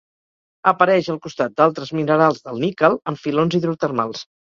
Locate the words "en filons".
3.13-3.59